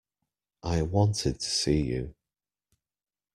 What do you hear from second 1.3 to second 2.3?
to see you.